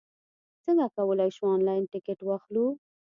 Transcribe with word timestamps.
څنګه 0.63 0.85
کولای 0.95 1.29
شو، 1.35 1.45
انلاین 1.55 1.83
ټکټ 1.91 2.19
واخلو؟ 2.25 2.65